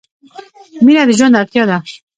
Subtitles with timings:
[0.85, 1.77] •مینه د ژوند اړتیا ده.